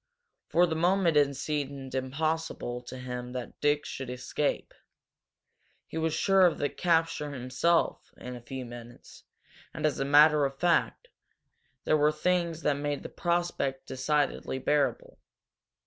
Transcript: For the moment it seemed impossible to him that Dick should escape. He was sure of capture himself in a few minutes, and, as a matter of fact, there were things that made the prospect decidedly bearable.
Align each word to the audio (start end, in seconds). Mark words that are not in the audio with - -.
For 0.47 0.65
the 0.65 0.73
moment 0.75 1.15
it 1.15 1.35
seemed 1.35 1.93
impossible 1.93 2.81
to 2.85 2.97
him 2.97 3.33
that 3.33 3.61
Dick 3.61 3.85
should 3.85 4.09
escape. 4.09 4.73
He 5.85 5.99
was 5.99 6.11
sure 6.11 6.47
of 6.47 6.59
capture 6.75 7.31
himself 7.33 8.11
in 8.17 8.35
a 8.35 8.41
few 8.41 8.65
minutes, 8.65 9.25
and, 9.75 9.85
as 9.85 9.99
a 9.99 10.03
matter 10.05 10.43
of 10.43 10.57
fact, 10.59 11.09
there 11.83 11.97
were 11.97 12.11
things 12.11 12.63
that 12.63 12.77
made 12.77 13.03
the 13.03 13.09
prospect 13.09 13.85
decidedly 13.85 14.57
bearable. 14.57 15.19